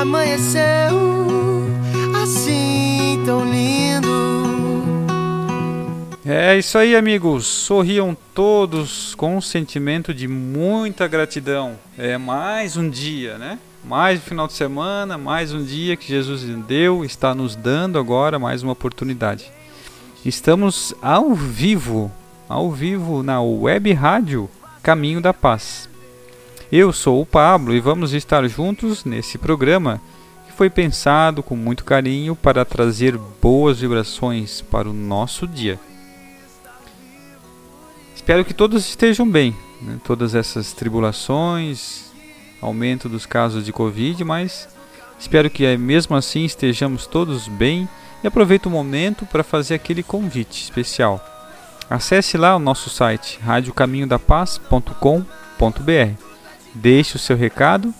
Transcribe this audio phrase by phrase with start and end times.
[0.00, 0.62] Amanheceu
[2.22, 4.08] assim tão lindo.
[6.24, 7.46] É isso aí, amigos.
[7.46, 11.78] Sorriam todos com um sentimento de muita gratidão.
[11.98, 13.58] É mais um dia, né?
[13.84, 18.38] Mais um final de semana, mais um dia que Jesus deu, está nos dando agora
[18.38, 19.50] mais uma oportunidade.
[20.24, 22.12] Estamos ao vivo,
[22.48, 24.48] ao vivo na web rádio
[24.80, 25.91] Caminho da Paz.
[26.72, 30.00] Eu sou o Pablo e vamos estar juntos nesse programa
[30.46, 35.78] que foi pensado com muito carinho para trazer boas vibrações para o nosso dia.
[38.16, 40.00] Espero que todos estejam bem, né?
[40.02, 42.10] todas essas tribulações,
[42.58, 44.66] aumento dos casos de Covid, mas
[45.18, 47.86] espero que eh, mesmo assim estejamos todos bem
[48.24, 51.22] e aproveito o momento para fazer aquele convite especial.
[51.90, 56.31] Acesse lá o nosso site radiocaminhodapaz.com.br.
[56.74, 57.92] Deixe o seu recado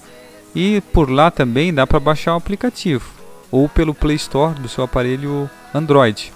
[0.54, 3.10] e por lá também dá para baixar o aplicativo
[3.50, 6.32] ou pelo Play Store do seu aparelho Android.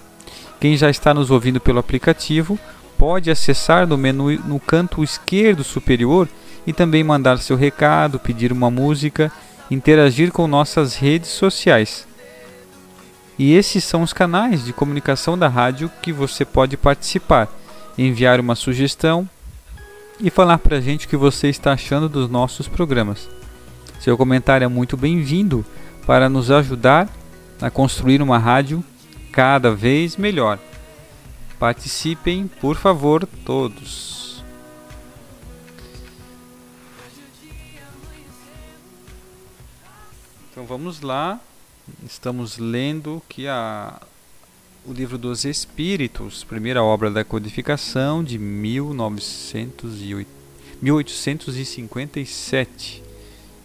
[0.60, 2.58] Quem já está nos ouvindo pelo aplicativo
[2.98, 6.28] pode acessar no menu no canto esquerdo superior
[6.66, 9.30] e também mandar seu recado, pedir uma música,
[9.70, 12.06] interagir com nossas redes sociais.
[13.38, 17.48] E esses são os canais de comunicação da rádio que você pode participar,
[17.98, 19.28] enviar uma sugestão
[20.21, 23.28] e falar para a gente o que você está achando dos nossos programas.
[24.00, 25.65] Seu comentário é muito bem-vindo
[26.06, 27.09] para nos ajudar
[27.60, 28.84] a construir uma rádio
[29.32, 30.59] cada vez melhor.
[31.59, 34.44] Participem, por favor, todos.
[40.50, 41.41] Então vamos lá.
[42.04, 44.00] Estamos lendo que a
[44.88, 50.28] o livro dos Espíritos, primeira obra da codificação de 1908,
[50.80, 53.02] 1857,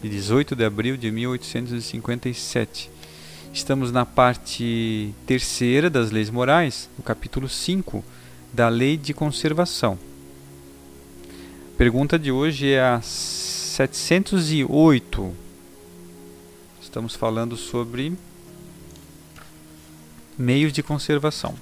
[0.01, 2.89] de 18 de abril de 1857.
[3.53, 8.03] Estamos na parte terceira das leis morais, no capítulo 5
[8.51, 9.99] da Lei de Conservação.
[11.75, 15.31] A pergunta de hoje é a 708.
[16.81, 18.11] Estamos falando sobre
[20.41, 21.53] meios de conservação.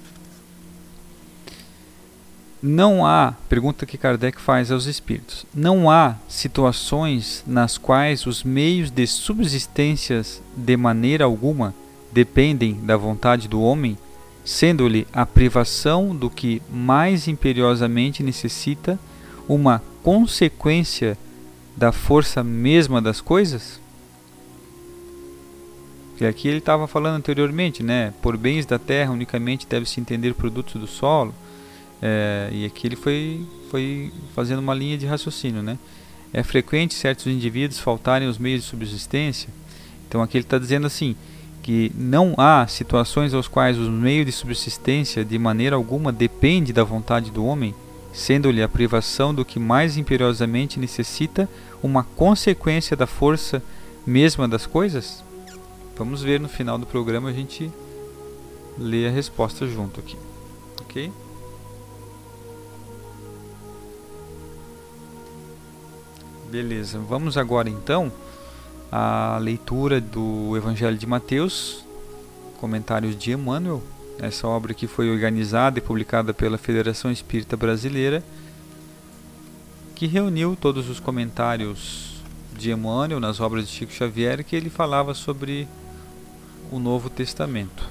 [2.62, 8.90] Não há, pergunta que Kardec faz aos espíritos, não há situações nas quais os meios
[8.90, 10.20] de subsistência
[10.54, 11.74] de maneira alguma
[12.12, 13.96] dependem da vontade do homem,
[14.44, 18.98] sendo-lhe a privação do que mais imperiosamente necessita
[19.48, 21.16] uma consequência
[21.74, 23.79] da força mesma das coisas?
[26.20, 28.12] Que aqui ele estava falando anteriormente, né?
[28.20, 31.34] Por bens da terra unicamente deve-se entender produtos do solo.
[32.02, 33.40] É, e aqui ele foi,
[33.70, 35.78] foi fazendo uma linha de raciocínio, né?
[36.30, 39.48] É frequente certos indivíduos faltarem os meios de subsistência.
[40.06, 41.16] Então aqui ele está dizendo assim
[41.62, 46.84] que não há situações aos quais os meios de subsistência de maneira alguma depende da
[46.84, 47.74] vontade do homem,
[48.12, 51.48] sendo-lhe a privação do que mais imperiosamente necessita
[51.82, 53.62] uma consequência da força
[54.06, 55.29] mesma das coisas?
[56.00, 57.70] Vamos ver no final do programa a gente
[58.78, 60.16] lê a resposta junto aqui.
[60.80, 61.12] Ok?
[66.50, 68.10] Beleza, vamos agora então
[68.90, 71.84] à leitura do Evangelho de Mateus,
[72.58, 73.82] comentários de Emmanuel.
[74.18, 78.24] Essa obra aqui foi organizada e publicada pela Federação Espírita Brasileira,
[79.94, 82.22] que reuniu todos os comentários
[82.56, 85.68] de Emmanuel nas obras de Chico Xavier, que ele falava sobre
[86.70, 87.88] o Novo Testamento.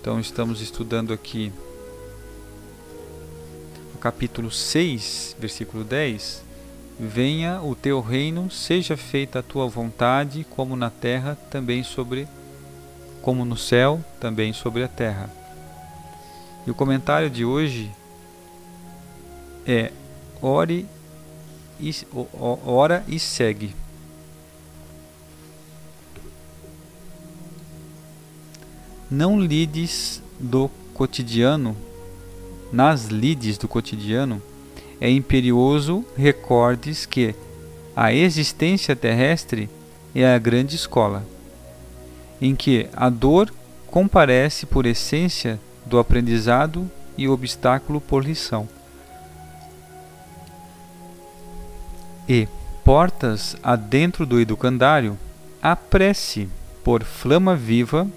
[0.00, 1.52] Então estamos estudando aqui
[3.94, 6.42] o capítulo 6, versículo 10.
[6.98, 12.26] Venha o teu reino, seja feita a tua vontade, como na terra, também sobre
[13.22, 15.30] como no céu, também sobre a terra.
[16.66, 17.90] E o comentário de hoje
[19.66, 19.92] é
[20.40, 20.86] ore
[21.80, 21.94] e,
[22.64, 23.74] ora e segue.
[29.12, 31.76] Não lides do cotidiano,
[32.72, 34.40] nas lides do cotidiano,
[34.98, 37.34] é imperioso recordes que
[37.94, 39.68] a existência terrestre
[40.14, 41.26] é a grande escola,
[42.40, 43.52] em que a dor
[43.86, 48.66] comparece por essência do aprendizado e obstáculo por lição.
[52.26, 52.48] E,
[52.82, 55.18] portas adentro do educandário,
[55.60, 56.48] a prece,
[56.82, 58.08] por flama viva,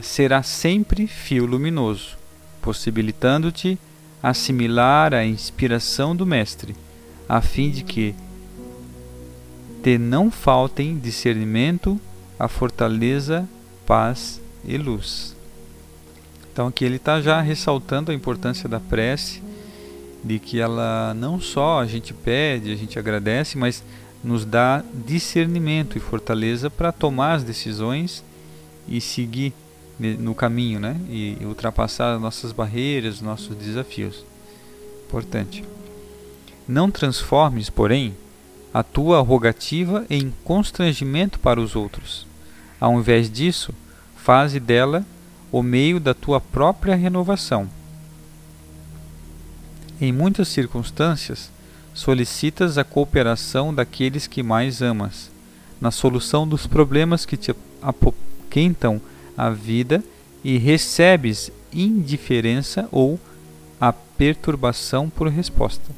[0.00, 2.16] será sempre fio luminoso,
[2.62, 3.78] possibilitando-te
[4.22, 6.74] assimilar a inspiração do Mestre,
[7.28, 8.14] a fim de que
[9.82, 12.00] te não faltem discernimento,
[12.38, 13.48] a fortaleza,
[13.86, 15.36] paz e luz.
[16.52, 19.40] Então aqui ele está já ressaltando a importância da prece,
[20.24, 23.84] de que ela não só a gente pede, a gente agradece, mas
[24.22, 28.24] nos dá discernimento e fortaleza para tomar as decisões
[28.88, 29.52] e seguir
[29.98, 30.96] no caminho, né?
[31.08, 34.24] E ultrapassar nossas barreiras, nossos desafios.
[35.06, 35.64] Importante.
[36.66, 38.14] Não transformes, porém,
[38.72, 42.26] a tua rogativa em constrangimento para os outros.
[42.78, 43.72] Ao invés disso,
[44.16, 45.04] faze dela
[45.50, 47.68] o meio da tua própria renovação.
[50.00, 51.50] Em muitas circunstâncias,
[51.94, 55.30] solicitas a cooperação daqueles que mais amas,
[55.80, 59.00] na solução dos problemas que te apoquentam
[59.38, 60.02] a vida
[60.42, 63.20] e recebes indiferença ou
[63.80, 65.94] a perturbação por resposta.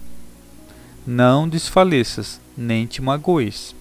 [1.06, 3.75] Não desfaleças, nem te magoes.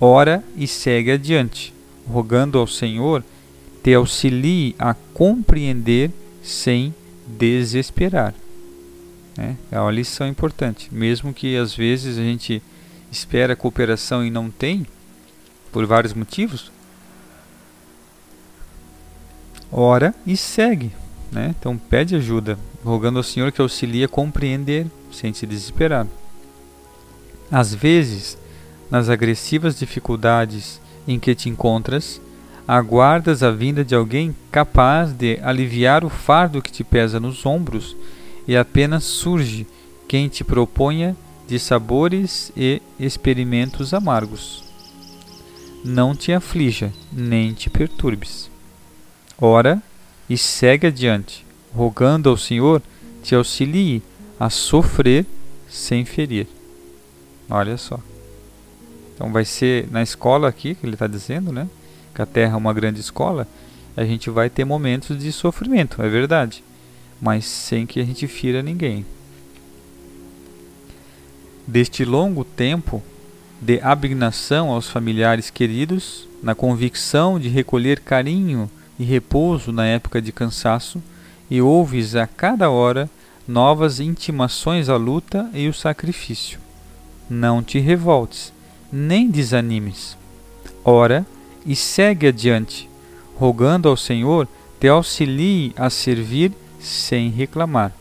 [0.00, 1.74] Ora e segue adiante,
[2.08, 3.24] rogando ao Senhor
[3.82, 6.10] te auxilie a compreender
[6.42, 6.94] sem
[7.26, 8.34] desesperar.
[9.36, 12.62] É, é uma lição importante, mesmo que às vezes a gente
[13.10, 14.86] espera cooperação e não tem,
[15.70, 16.72] por vários motivos,
[19.74, 20.92] ora e segue.
[21.32, 21.54] Né?
[21.58, 26.06] Então pede ajuda, rogando ao Senhor que auxilie a compreender sem se desesperar.
[27.50, 28.38] Às vezes,
[28.90, 32.20] nas agressivas dificuldades em que te encontras,
[32.66, 37.96] aguardas a vinda de alguém capaz de aliviar o fardo que te pesa nos ombros
[38.46, 39.66] e apenas surge
[40.06, 44.64] quem te proponha de sabores e experimentos amargos.
[45.84, 48.53] Não te aflija, nem te perturbes.
[49.46, 49.82] Ora
[50.26, 52.80] e segue adiante, rogando ao Senhor
[53.22, 54.02] te auxilie
[54.40, 55.26] a sofrer
[55.68, 56.46] sem ferir.
[57.50, 58.00] Olha só.
[59.14, 61.68] Então vai ser na escola aqui que ele está dizendo, né?
[62.14, 63.46] Que a Terra é uma grande escola.
[63.94, 66.64] A gente vai ter momentos de sofrimento, é verdade,
[67.20, 69.04] mas sem que a gente fira ninguém.
[71.66, 73.02] Deste longo tempo
[73.60, 80.32] de abnegação aos familiares queridos, na convicção de recolher carinho e repouso na época de
[80.32, 81.02] cansaço,
[81.50, 83.08] e ouves a cada hora
[83.46, 86.58] novas intimações à luta e o sacrifício.
[87.28, 88.52] Não te revoltes,
[88.92, 90.16] nem desanimes.
[90.84, 91.26] Ora
[91.66, 92.88] e segue adiante,
[93.36, 94.48] rogando ao Senhor
[94.80, 97.92] te auxilie a servir sem reclamar.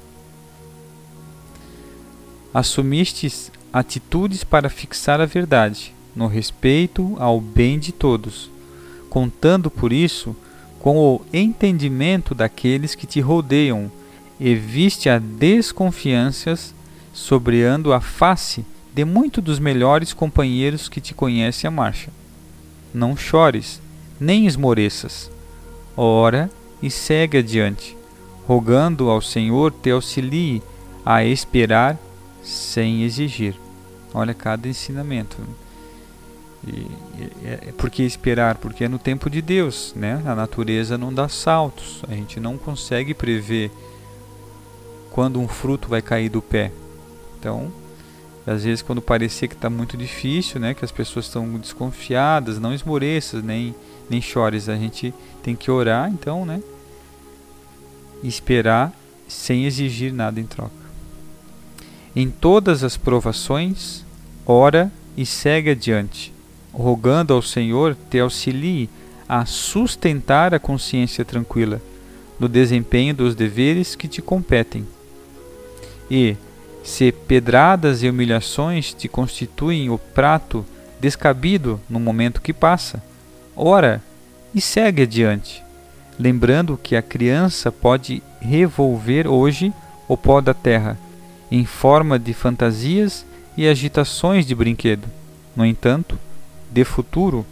[2.54, 8.52] Assumistes atitudes para fixar a verdade, no respeito ao bem de todos,
[9.10, 10.36] contando por isso
[10.84, 13.90] com o entendimento daqueles que te rodeiam,
[14.38, 16.76] e viste a desconfianças
[17.14, 22.10] sobreando a face de muitos dos melhores companheiros que te conhecem a marcha.
[22.94, 23.82] Não chores,
[24.20, 25.32] nem esmoreças.
[25.96, 27.96] Ora e segue adiante,
[28.46, 30.62] rogando ao Senhor te auxilie
[31.06, 31.98] a esperar
[32.44, 33.56] sem exigir.
[34.14, 35.38] Olha cada ensinamento.
[36.66, 36.88] E,
[37.44, 38.56] é, por que esperar?
[38.56, 40.22] Porque é no tempo de Deus, né?
[40.26, 42.02] A natureza não dá saltos.
[42.08, 43.72] A gente não consegue prever
[45.12, 46.72] quando um fruto vai cair do pé.
[47.40, 47.72] Então,
[48.48, 52.74] às vezes quando parecer que está muito difícil, né, que as pessoas estão desconfiadas, não
[52.74, 53.74] esmoreças, nem
[54.10, 56.62] nem chores, a gente tem que orar, então, né?
[58.22, 58.92] E esperar
[59.28, 60.72] sem exigir nada em troca.
[62.16, 64.04] Em todas as provações,
[64.46, 66.34] ora e segue adiante,
[66.74, 68.90] rogando ao Senhor te auxilie
[69.30, 71.82] a sustentar a consciência tranquila
[72.40, 74.86] no desempenho dos deveres que te competem.
[76.10, 76.36] E,
[76.84, 80.66] se pedradas e humilhações te constituem o prato
[81.00, 83.02] descabido no momento que passa,
[83.56, 84.02] ora
[84.54, 85.64] e segue adiante,
[86.20, 89.74] lembrando que a criança pode revolver hoje
[90.08, 90.98] o pó da terra
[91.50, 93.26] em forma de fantasias
[93.56, 95.08] e agitações de brinquedo.
[95.56, 96.18] No entanto,
[96.74, 97.46] de futuro,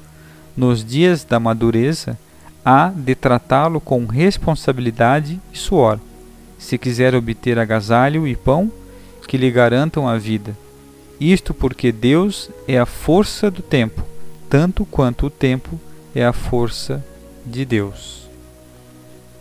[0.57, 2.17] nos dias da madureza,
[2.65, 5.99] há de tratá-lo com responsabilidade e suor,
[6.57, 8.71] se quiser obter agasalho e pão
[9.27, 10.55] que lhe garantam a vida.
[11.19, 14.03] Isto porque Deus é a força do tempo,
[14.49, 15.79] tanto quanto o tempo
[16.15, 17.03] é a força
[17.45, 18.27] de Deus.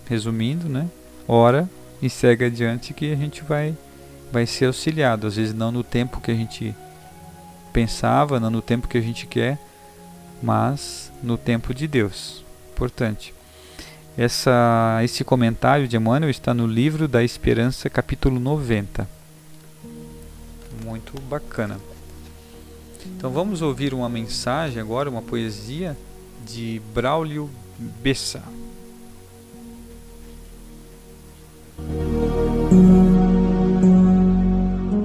[0.08, 0.86] Resumindo, né?
[1.26, 1.68] Ora
[2.02, 3.74] e segue adiante que a gente vai
[4.32, 6.74] vai ser auxiliado, às vezes não no tempo que a gente
[7.72, 9.58] pensava, não no tempo que a gente quer,
[10.42, 12.44] mas no tempo de Deus.
[12.72, 13.34] Importante.
[14.16, 19.08] Essa, esse comentário de Emmanuel está no livro da Esperança, capítulo 90.
[20.84, 21.78] Muito bacana.
[23.16, 25.96] Então vamos ouvir uma mensagem agora, uma poesia
[26.44, 27.48] de Braulio
[28.02, 28.42] Bessa.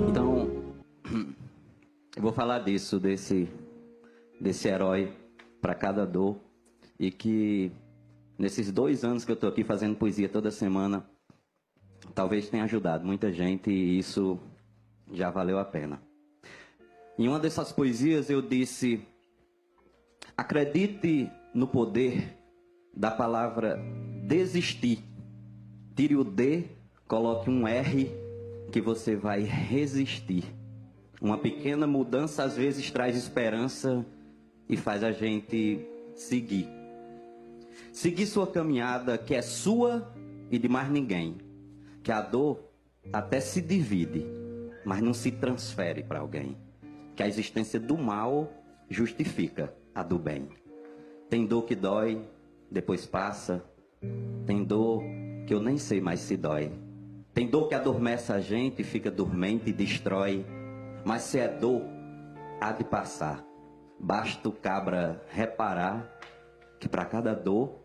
[0.09, 0.49] Então,
[2.15, 3.47] eu vou falar disso, desse,
[4.39, 5.13] desse herói
[5.65, 6.37] para cada dor.
[6.99, 7.71] E que
[8.37, 11.03] nesses dois anos que eu estou aqui fazendo poesia toda semana,
[12.13, 14.37] talvez tenha ajudado muita gente e isso
[15.11, 15.99] já valeu a pena.
[17.17, 19.01] Em uma dessas poesias eu disse:
[20.37, 22.37] acredite no poder
[22.95, 23.79] da palavra
[24.23, 25.03] desistir.
[25.95, 26.65] Tire o D,
[27.07, 28.11] coloque um R
[28.71, 30.43] que você vai resistir.
[31.19, 34.05] Uma pequena mudança às vezes traz esperança
[34.69, 36.67] e faz a gente seguir.
[37.91, 40.11] Seguir sua caminhada que é sua
[40.49, 41.37] e de mais ninguém.
[42.03, 42.71] Que a dor
[43.11, 44.25] até se divide,
[44.83, 46.57] mas não se transfere para alguém.
[47.15, 48.51] Que a existência do mal
[48.89, 50.47] justifica a do bem.
[51.29, 52.21] Tem dor que dói,
[52.69, 53.63] depois passa.
[54.45, 55.01] Tem dor
[55.47, 56.71] que eu nem sei mais se dói.
[57.33, 60.45] Tem dor que adormece a gente, fica dormente e destrói.
[61.03, 61.81] Mas se é dor,
[62.61, 63.43] há de passar.
[64.05, 66.07] Basta o cabra reparar
[66.79, 67.79] que para cada dor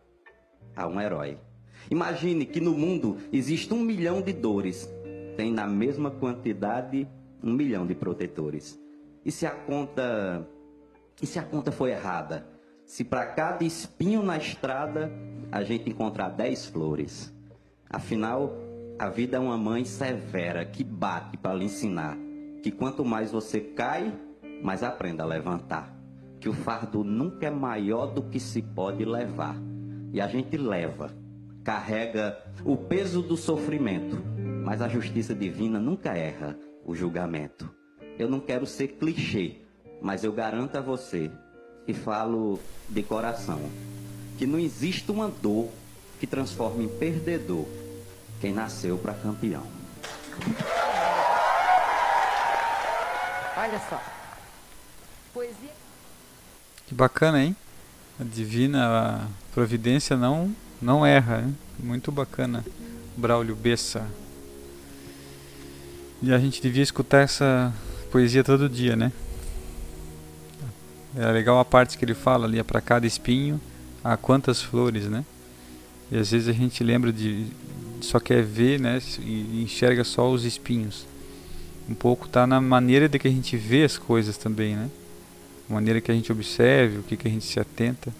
[0.77, 1.39] há um herói.
[1.91, 4.87] Imagine que no mundo existe um milhão de dores,
[5.35, 7.09] tem na mesma quantidade
[7.43, 8.79] um milhão de protetores.
[9.25, 10.47] E se a conta,
[11.23, 12.47] e se a conta foi errada?
[12.85, 15.11] Se para cada espinho na estrada
[15.51, 17.35] a gente encontrar dez flores.
[17.89, 18.53] Afinal,
[18.99, 22.19] a vida é uma mãe severa que bate para lhe ensinar
[22.63, 24.13] que quanto mais você cai,
[24.63, 26.00] mais aprenda a levantar.
[26.41, 29.57] Que o fardo nunca é maior do que se pode levar.
[30.13, 31.15] E a gente leva,
[31.63, 34.17] carrega o peso do sofrimento,
[34.65, 37.71] mas a justiça divina nunca erra o julgamento.
[38.19, 39.57] Eu não quero ser clichê,
[40.01, 41.31] mas eu garanto a você
[41.87, 43.61] e falo de coração
[44.41, 45.69] que não existe uma dor
[46.19, 47.67] que transforme em perdedor
[48.41, 49.67] quem nasceu para campeão.
[53.57, 54.03] Olha só.
[55.35, 55.80] Poesia.
[56.91, 57.55] Que bacana, hein?
[58.19, 61.57] A divina providência não não erra, hein?
[61.79, 62.65] Muito bacana.
[63.17, 64.05] Braulio Bessa.
[66.21, 67.73] E a gente devia escutar essa
[68.11, 69.13] poesia todo dia, né?
[71.15, 73.61] É legal a parte que ele fala ali, é para cada espinho
[74.03, 75.25] há quantas flores, né?
[76.11, 77.47] E às vezes a gente lembra de
[78.01, 81.07] só quer ver, né, e enxerga só os espinhos.
[81.89, 84.91] Um pouco tá na maneira de que a gente vê as coisas também, né?
[85.71, 88.13] A maneira que a gente observe, o que que a gente se atenta.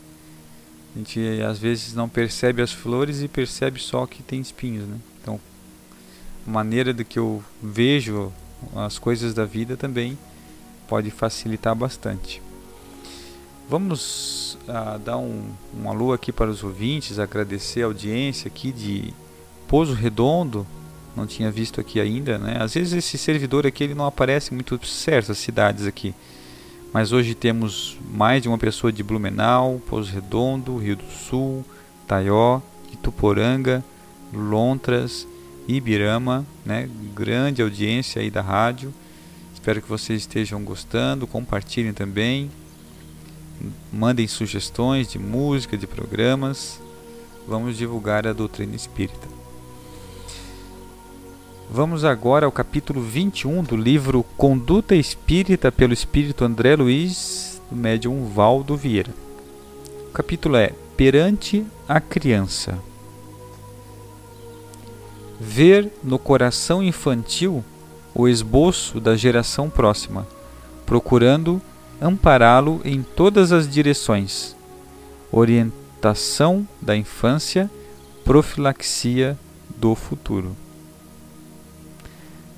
[0.95, 4.97] A gente às vezes não percebe as flores e percebe só que tem espinhos, né?
[5.21, 5.41] Então,
[6.47, 8.33] a maneira de que eu vejo
[8.77, 10.17] as coisas da vida também
[10.89, 12.41] pode facilitar bastante.
[13.69, 15.45] Vamos ah, dar um,
[15.77, 19.15] um alô aqui para os ouvintes, agradecer a audiência aqui de
[19.69, 20.67] Pouso Redondo,
[21.17, 22.59] não tinha visto aqui ainda, né?
[22.61, 26.15] Às vezes esse servidor aqui ele não aparece muito certo as cidades aqui.
[26.93, 31.65] Mas hoje temos mais de uma pessoa de Blumenau, Pouso Redondo, Rio do Sul,
[32.07, 32.61] Taió,
[32.93, 33.85] Ituporanga,
[34.33, 35.27] Lontras,
[35.69, 36.91] Ibirama, né?
[37.15, 38.93] Grande audiência aí da rádio.
[39.55, 42.51] Espero que vocês estejam gostando, compartilhem também.
[43.93, 46.81] Mandem sugestões de música, de programas.
[47.47, 49.40] Vamos divulgar a doutrina espírita.
[51.73, 58.25] Vamos agora ao capítulo 21 do livro Conduta Espírita pelo Espírito André Luiz, do médium
[58.25, 59.13] Valdo Vieira.
[60.09, 62.77] O capítulo é Perante a Criança.
[65.39, 67.65] Ver no coração infantil
[68.13, 70.27] o esboço da geração próxima,
[70.85, 71.63] procurando
[72.03, 74.57] ampará-lo em todas as direções.
[75.31, 77.71] Orientação da infância,
[78.25, 79.39] profilaxia
[79.79, 80.57] do futuro.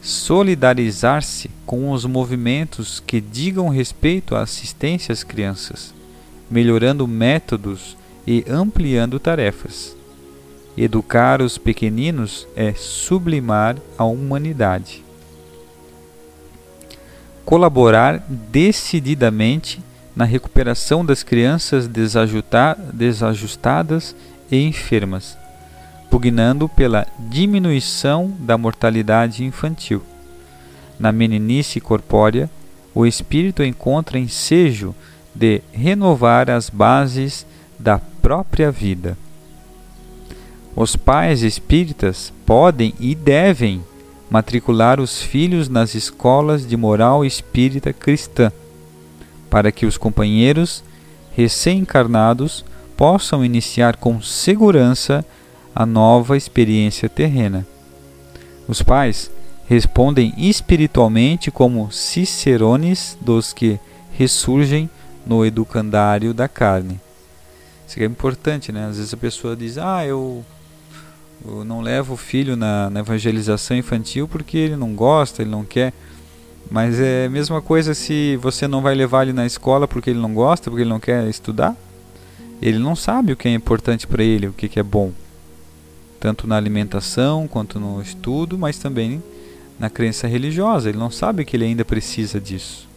[0.03, 5.95] Solidarizar-se com os movimentos que digam respeito à assistência às crianças,
[6.51, 9.97] melhorando métodos e ampliando tarefas.
[10.77, 15.05] Educar os pequeninos é sublimar a humanidade
[17.45, 19.79] colaborar decididamente
[20.15, 21.87] na recuperação das crianças
[22.93, 24.17] desajustadas
[24.51, 25.37] e enfermas,
[26.13, 30.03] pugnando pela diminuição da mortalidade infantil.
[31.01, 32.51] Na meninice corpórea,
[32.95, 34.95] o espírito encontra ensejo
[35.35, 37.47] de renovar as bases
[37.79, 39.17] da própria vida.
[40.77, 43.83] Os pais espíritas podem e devem
[44.29, 48.53] matricular os filhos nas escolas de moral espírita cristã,
[49.49, 50.85] para que os companheiros
[51.35, 52.67] recém-encarnados
[52.99, 55.25] possam iniciar com segurança
[55.75, 57.67] a nova experiência terrena.
[58.69, 59.31] Os pais
[59.67, 63.79] respondem espiritualmente como cicerones dos que
[64.13, 64.89] ressurgem
[65.27, 67.01] no educandário da carne.
[67.87, 68.87] Isso é importante, né?
[68.87, 70.45] Às vezes a pessoa diz: "Ah, eu
[71.45, 75.65] eu não levo o filho na, na, evangelização infantil porque ele não gosta, ele não
[75.65, 75.93] quer.
[76.71, 80.21] Mas é a mesma coisa se você não vai levar ele na escola porque ele
[80.21, 81.77] não gosta, porque ele não quer estudar.
[82.61, 85.11] Ele não sabe o que é importante para ele, o que, que é bom.
[86.23, 89.21] Tanto na alimentação quanto no estudo, mas também
[89.77, 90.89] na crença religiosa.
[90.89, 92.89] Ele não sabe que ele ainda precisa disso.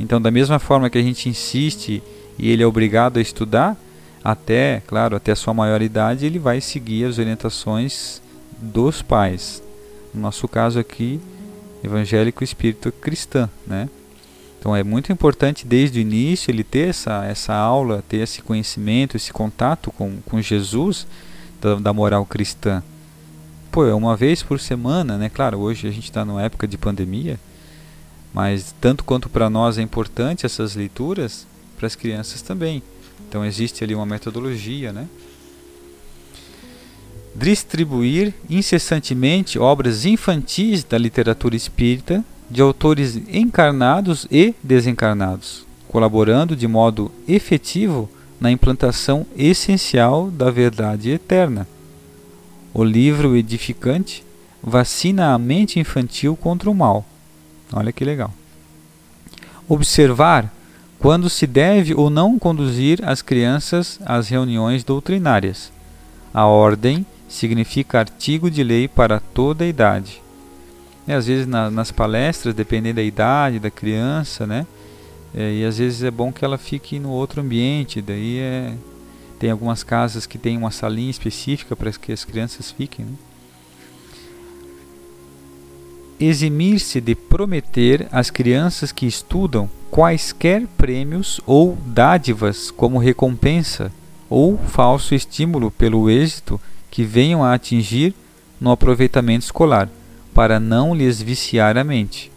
[0.00, 2.02] Então, da mesma forma que a gente insiste
[2.36, 3.76] e ele é obrigado a estudar,
[4.22, 8.20] até, claro, até a sua maioridade, ele vai seguir as orientações
[8.60, 9.62] dos pais.
[10.12, 11.20] No nosso caso aqui,
[11.84, 13.88] evangélico espírito cristã, né?
[14.58, 19.16] Então é muito importante desde o início ele ter essa, essa aula, ter esse conhecimento,
[19.16, 21.06] esse contato com, com Jesus
[21.60, 22.82] da, da moral cristã.
[23.70, 25.28] Pô, é uma vez por semana, né?
[25.28, 27.38] Claro, hoje a gente está numa época de pandemia,
[28.32, 32.82] mas tanto quanto para nós é importante essas leituras, para as crianças também.
[33.28, 35.06] Então existe ali uma metodologia, né?
[37.34, 47.10] Distribuir incessantemente obras infantis da literatura espírita de autores encarnados e desencarnados, colaborando de modo
[47.28, 48.08] efetivo
[48.40, 51.66] na implantação essencial da verdade eterna.
[52.72, 54.24] O livro edificante
[54.62, 57.04] vacina a mente infantil contra o mal.
[57.72, 58.32] Olha que legal.
[59.68, 60.52] Observar
[60.98, 65.72] quando se deve ou não conduzir as crianças às reuniões doutrinárias.
[66.32, 70.22] A ordem significa artigo de lei para toda a idade.
[71.06, 74.66] E às vezes na, nas palestras, dependendo da idade da criança, né?
[75.34, 78.00] É, e às vezes é bom que ela fique no outro ambiente.
[78.00, 78.74] Daí é,
[79.38, 83.04] tem algumas casas que tem uma salinha específica para que as crianças fiquem.
[83.04, 83.12] Né?
[86.18, 93.92] eximir-se de prometer às crianças que estudam quaisquer prêmios ou dádivas como recompensa
[94.28, 96.60] ou falso estímulo pelo êxito
[96.90, 98.14] que venham a atingir
[98.60, 99.88] no aproveitamento escolar,
[100.34, 102.32] para não lhes viciar a mente.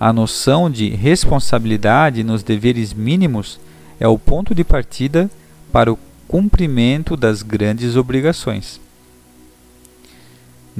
[0.00, 3.60] A noção de responsabilidade nos deveres mínimos
[4.00, 5.30] é o ponto de partida
[5.70, 8.80] para o cumprimento das grandes obrigações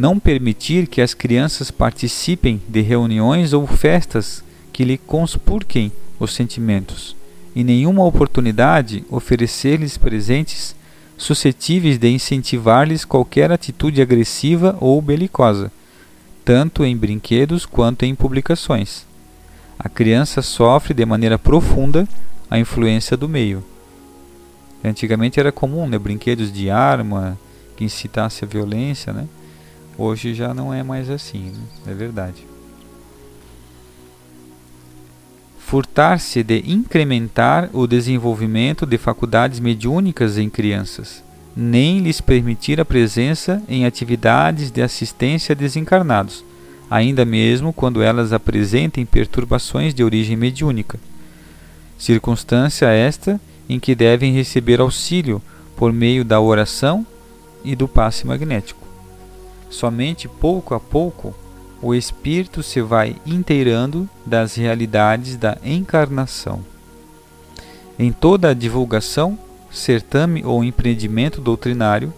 [0.00, 7.14] não permitir que as crianças participem de reuniões ou festas que lhe conspurquem os sentimentos.
[7.54, 10.74] Em nenhuma oportunidade oferecer-lhes presentes
[11.18, 15.70] suscetíveis de incentivar-lhes qualquer atitude agressiva ou belicosa,
[16.44, 19.09] tanto em brinquedos quanto em publicações.
[19.82, 22.06] A criança sofre de maneira profunda
[22.50, 23.64] a influência do meio.
[24.84, 27.38] Antigamente era comum, né, brinquedos de arma
[27.78, 29.26] que incitasse a violência, né?
[29.96, 31.92] Hoje já não é mais assim, né?
[31.92, 32.46] é verdade.
[35.58, 41.24] Furtar-se de incrementar o desenvolvimento de faculdades mediúnicas em crianças,
[41.56, 46.44] nem lhes permitir a presença em atividades de assistência a desencarnados,
[46.90, 50.98] ainda mesmo quando elas apresentem perturbações de origem mediúnica.
[51.96, 55.40] Circunstância esta em que devem receber auxílio
[55.76, 57.06] por meio da oração
[57.64, 58.80] e do passe magnético.
[59.70, 61.32] Somente pouco a pouco
[61.80, 66.62] o espírito se vai inteirando das realidades da encarnação.
[67.98, 69.38] Em toda a divulgação,
[69.70, 72.12] certame ou empreendimento doutrinário,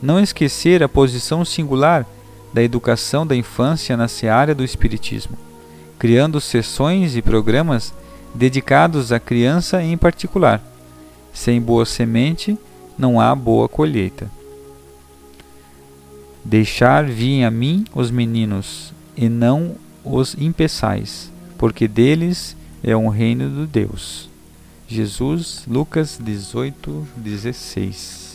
[0.00, 2.06] não esquecer a posição singular
[2.52, 5.36] da educação da infância na seara do Espiritismo,
[5.98, 7.94] criando sessões e programas
[8.34, 10.62] dedicados à criança em particular.
[11.32, 12.58] Sem boa semente,
[12.98, 14.30] não há boa colheita.
[16.44, 23.48] Deixar vir a mim os meninos, e não os impeçais, porque deles é o reino
[23.48, 24.28] do Deus.
[24.88, 28.31] Jesus, Lucas 18, 16.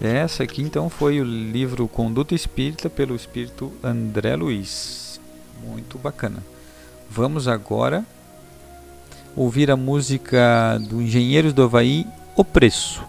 [0.00, 5.20] Essa aqui então foi o livro Conduta Espírita pelo Espírito André Luiz.
[5.64, 6.42] Muito bacana.
[7.10, 8.04] Vamos agora
[9.34, 12.06] ouvir a música do Engenheiros do Havaí,
[12.36, 13.02] O Preço.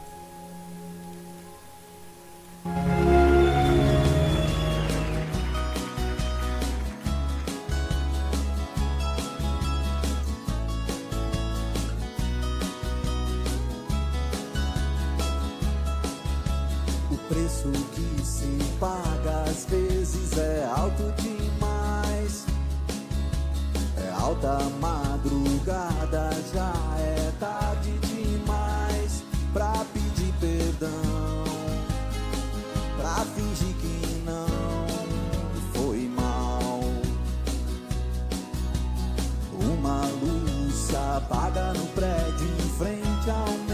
[24.41, 29.21] Alta madrugada, já é tarde demais
[29.51, 31.43] pra pedir perdão.
[32.95, 34.47] Pra fingir que não
[35.73, 36.79] foi mal.
[39.59, 43.68] Uma luz apaga no prédio em frente ao meu.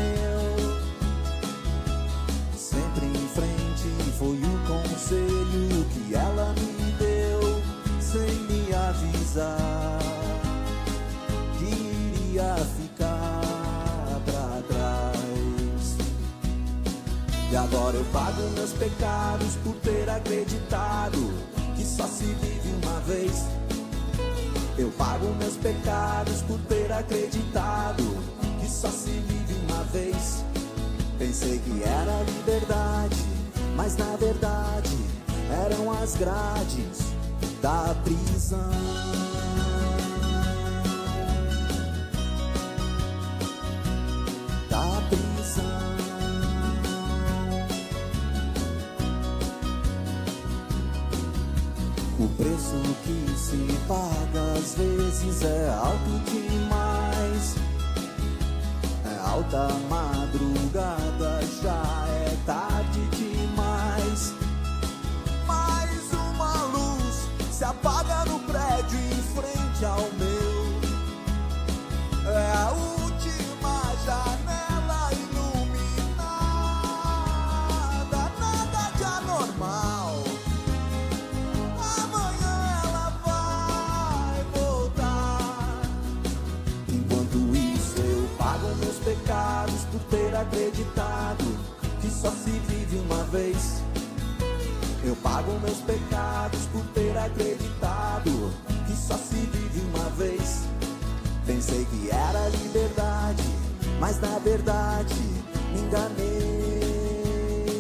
[17.86, 21.20] Agora eu pago meus pecados por ter acreditado
[21.76, 23.46] que só se vive uma vez.
[24.76, 28.04] Eu pago meus pecados por ter acreditado
[28.60, 30.44] que só se vive uma vez.
[31.20, 33.24] Pensei que era liberdade,
[33.76, 34.98] mas na verdade
[35.68, 37.14] eram as grades
[37.62, 39.25] da prisão.
[55.44, 57.56] É alto demais.
[59.06, 64.34] É alta madrugada, já é tarde demais.
[65.46, 70.25] Mais uma luz se apaga no prédio em frente ao meu.
[90.56, 91.44] Acreditado
[92.00, 93.84] que só se vive uma vez.
[95.04, 98.54] Eu pago meus pecados por ter acreditado
[98.88, 100.62] que só se vive uma vez.
[101.46, 103.44] Pensei que era liberdade,
[104.00, 105.14] mas na verdade
[105.74, 106.26] me enganei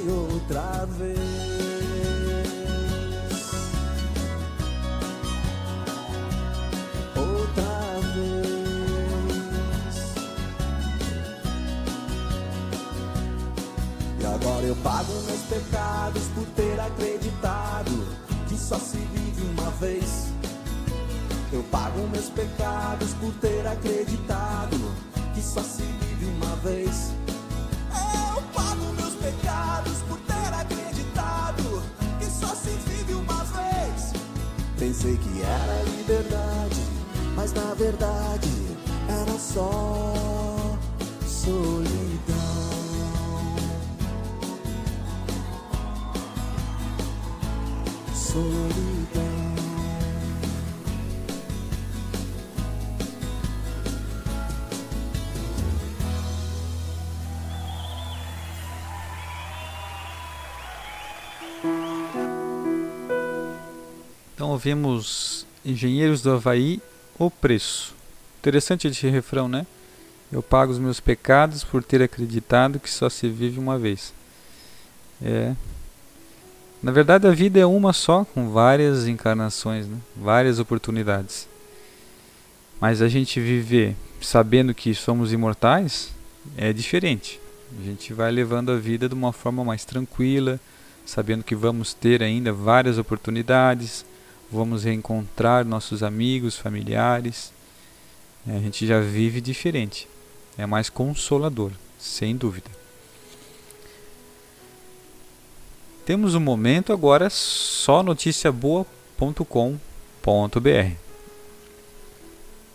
[0.09, 1.24] outra vez.
[15.45, 18.07] Pecados por ter acreditado
[18.47, 20.27] que só se vive uma vez.
[21.51, 24.77] Eu pago meus pecados por ter acreditado
[25.33, 27.11] que só se vive uma vez.
[28.35, 31.83] Eu pago meus pecados por ter acreditado
[32.19, 34.13] que só se vive uma vez.
[34.79, 36.81] Pensei que era liberdade,
[37.35, 38.49] mas na verdade
[39.07, 40.77] era só
[41.25, 42.34] solidão.
[64.33, 66.81] Então ouvimos Engenheiros do Havaí,
[67.17, 67.95] O Preço.
[68.39, 69.65] Interessante esse refrão, né?
[70.29, 74.13] Eu pago os meus pecados por ter acreditado que só se vive uma vez.
[75.21, 75.55] É.
[76.85, 79.97] Na verdade, a vida é uma só, com várias encarnações, né?
[80.15, 81.47] várias oportunidades.
[82.79, 86.11] Mas a gente viver sabendo que somos imortais
[86.55, 87.39] é diferente.
[87.81, 90.59] A gente vai levando a vida de uma forma mais tranquila,
[91.03, 94.05] sabendo que vamos ter ainda várias oportunidades,
[94.51, 97.51] vamos reencontrar nossos amigos, familiares.
[98.47, 100.07] É, a gente já vive diferente.
[100.55, 102.84] É mais consolador, sem dúvida.
[106.05, 110.91] Temos um momento agora só noticiaboa.com.br.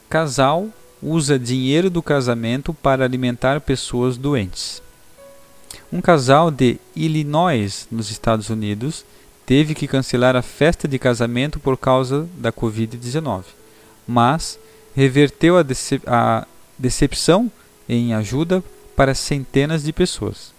[0.09, 0.69] Casal
[1.01, 4.83] usa dinheiro do casamento para alimentar pessoas doentes.
[5.93, 9.05] Um casal de Illinois, nos Estados Unidos,
[9.47, 13.45] teve que cancelar a festa de casamento por causa da Covid-19,
[14.07, 14.59] mas
[14.95, 17.51] reverteu a, decep a decepção
[17.88, 18.62] em ajuda
[18.97, 20.53] para centenas de pessoas.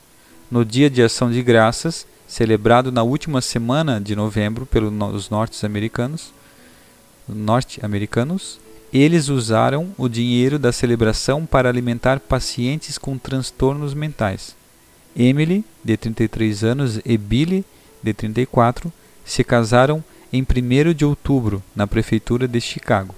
[0.49, 6.33] No Dia de Ação de Graças, celebrado na última semana de novembro pelos norte-americanos,
[7.27, 8.57] norte-americanos,
[8.93, 14.55] eles usaram o dinheiro da celebração para alimentar pacientes com transtornos mentais.
[15.13, 17.65] Emily, de 33 anos, e Billy,
[18.01, 18.93] de 34,
[19.25, 23.13] se casaram em 1 de outubro na prefeitura de Chicago.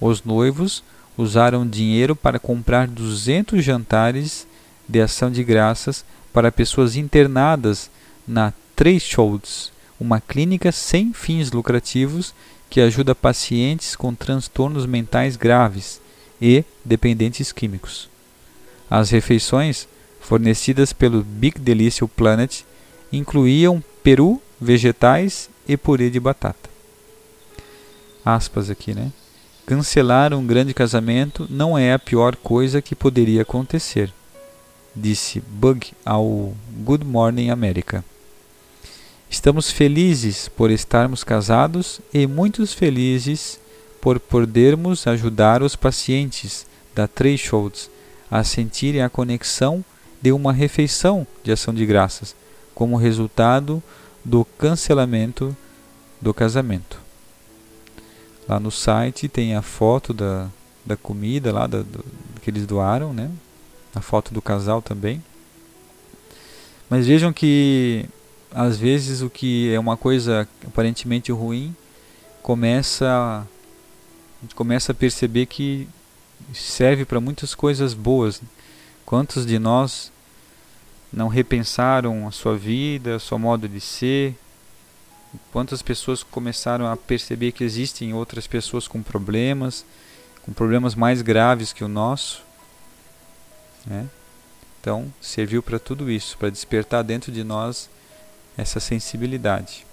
[0.00, 0.84] Os noivos
[1.18, 4.46] usaram dinheiro para comprar 200 jantares
[4.88, 7.90] de ação de graças para pessoas internadas
[8.26, 12.34] na Thresholds, uma clínica sem fins lucrativos
[12.68, 16.00] que ajuda pacientes com transtornos mentais graves
[16.40, 18.08] e dependentes químicos.
[18.90, 19.86] As refeições,
[20.20, 22.62] fornecidas pelo Big Delicious Planet,
[23.12, 26.70] incluíam peru, vegetais e purê de batata.
[28.24, 29.12] Aspas aqui, né?
[29.66, 34.12] Cancelar um grande casamento não é a pior coisa que poderia acontecer,
[34.94, 36.54] disse Bug ao
[36.84, 38.04] Good Morning America.
[39.32, 43.58] Estamos felizes por estarmos casados e muito felizes
[43.98, 47.90] por podermos ajudar os pacientes da Thresholds
[48.30, 49.82] a sentirem a conexão
[50.20, 52.36] de uma refeição de ação de graças
[52.74, 53.82] como resultado
[54.22, 55.56] do cancelamento
[56.20, 57.00] do casamento.
[58.46, 60.50] Lá no site tem a foto da,
[60.84, 62.04] da comida lá da, do,
[62.42, 63.30] que eles doaram, né?
[63.94, 65.24] A foto do casal também.
[66.90, 68.06] Mas vejam que
[68.54, 71.74] às vezes o que é uma coisa aparentemente ruim
[72.42, 75.88] começa a gente começa a perceber que
[76.52, 78.42] serve para muitas coisas boas.
[79.06, 80.10] Quantos de nós
[81.12, 84.36] não repensaram a sua vida, o seu modo de ser?
[85.52, 89.84] Quantas pessoas começaram a perceber que existem outras pessoas com problemas,
[90.42, 92.42] com problemas mais graves que o nosso?
[93.86, 94.08] Né?
[94.80, 97.88] Então, serviu para tudo isso, para despertar dentro de nós
[98.56, 99.84] essa sensibilidade.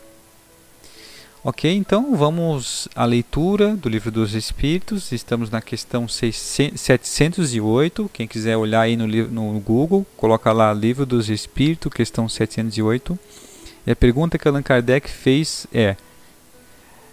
[1.42, 5.14] Ok, então vamos à leitura do Livro dos Espíritos.
[5.14, 8.10] Estamos na questão 708.
[8.12, 13.18] Quem quiser olhar aí no, no Google, coloca lá Livro dos Espíritos, questão 708.
[13.88, 15.96] E a pergunta que Allan Kardec fez é: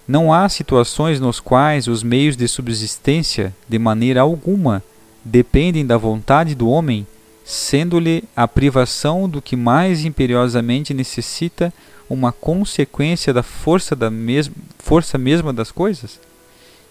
[0.09, 4.82] Não há situações nos quais os meios de subsistência, de maneira alguma,
[5.24, 7.06] dependem da vontade do homem
[7.46, 11.72] sendo-lhe a privação do que mais imperiosamente necessita
[12.11, 16.18] uma consequência da força, da mes força mesma das coisas?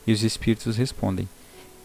[0.08, 1.28] E os espíritos respondem: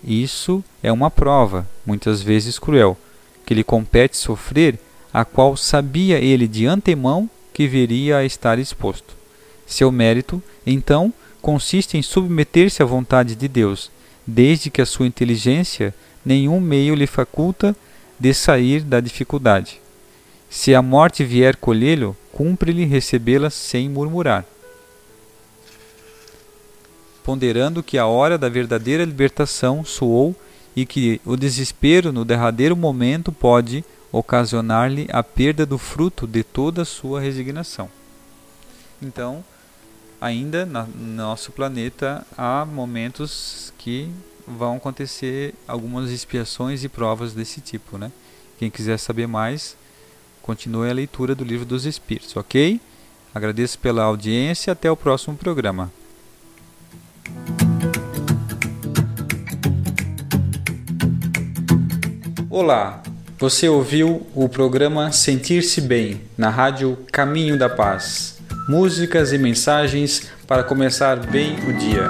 [0.04, 2.96] Isso é uma prova, muitas vezes cruel,
[3.44, 4.78] que lhe compete sofrer,
[5.12, 9.16] a qual sabia ele de antemão que viria a estar exposto.
[9.66, 13.90] Seu mérito, então, consiste em submeter-se à vontade de Deus,
[14.24, 15.92] desde que a sua inteligência
[16.24, 17.74] nenhum meio lhe faculta
[18.20, 19.80] de sair da dificuldade.
[20.50, 24.44] Se a morte vier colhê-lo, cumpre-lhe recebê-la sem murmurar.
[27.24, 30.36] Ponderando que a hora da verdadeira libertação soou
[30.76, 36.82] e que o desespero no derradeiro momento pode ocasionar-lhe a perda do fruto de toda
[36.82, 37.88] a sua resignação.
[39.00, 39.42] Então,
[40.20, 44.10] ainda no nosso planeta há momentos que
[44.56, 48.10] vão acontecer algumas expiações e provas desse tipo, né?
[48.58, 49.76] Quem quiser saber mais,
[50.42, 52.80] continue a leitura do livro dos Espíritos, ok?
[53.34, 55.90] Agradeço pela audiência, até o próximo programa.
[62.48, 63.02] Olá,
[63.38, 68.38] você ouviu o programa Sentir-se Bem na rádio Caminho da Paz.
[68.68, 72.08] Músicas e mensagens para começar bem o dia.